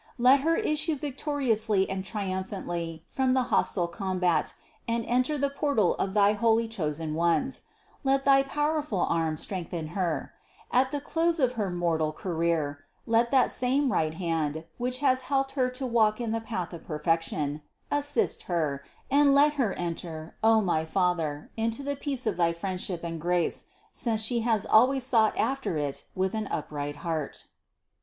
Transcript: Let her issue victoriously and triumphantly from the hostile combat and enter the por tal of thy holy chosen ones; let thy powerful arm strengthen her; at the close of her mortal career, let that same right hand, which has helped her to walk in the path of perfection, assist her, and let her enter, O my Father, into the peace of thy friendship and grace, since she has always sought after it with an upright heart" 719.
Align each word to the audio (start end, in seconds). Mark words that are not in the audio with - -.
Let 0.17 0.39
her 0.39 0.55
issue 0.55 0.95
victoriously 0.95 1.87
and 1.87 2.03
triumphantly 2.03 3.05
from 3.11 3.33
the 3.35 3.43
hostile 3.53 3.87
combat 3.87 4.55
and 4.87 5.05
enter 5.05 5.37
the 5.37 5.51
por 5.51 5.75
tal 5.75 5.93
of 5.99 6.15
thy 6.15 6.33
holy 6.33 6.67
chosen 6.67 7.13
ones; 7.13 7.61
let 8.03 8.25
thy 8.25 8.41
powerful 8.41 9.01
arm 9.01 9.37
strengthen 9.37 9.89
her; 9.89 10.33
at 10.71 10.89
the 10.89 11.01
close 11.01 11.39
of 11.39 11.53
her 11.53 11.69
mortal 11.69 12.11
career, 12.13 12.79
let 13.05 13.29
that 13.29 13.51
same 13.51 13.91
right 13.91 14.15
hand, 14.15 14.65
which 14.79 14.97
has 15.05 15.21
helped 15.29 15.51
her 15.51 15.69
to 15.69 15.85
walk 15.85 16.19
in 16.19 16.31
the 16.31 16.41
path 16.41 16.73
of 16.73 16.83
perfection, 16.83 17.61
assist 17.91 18.45
her, 18.49 18.83
and 19.11 19.35
let 19.35 19.53
her 19.53 19.71
enter, 19.73 20.35
O 20.43 20.61
my 20.61 20.83
Father, 20.83 21.51
into 21.55 21.83
the 21.83 21.95
peace 21.95 22.25
of 22.25 22.37
thy 22.37 22.53
friendship 22.53 23.03
and 23.03 23.21
grace, 23.21 23.67
since 23.91 24.21
she 24.21 24.39
has 24.39 24.65
always 24.65 25.03
sought 25.03 25.37
after 25.37 25.77
it 25.77 26.05
with 26.15 26.33
an 26.33 26.47
upright 26.47 27.05
heart" 27.05 27.35
719. 27.35 27.49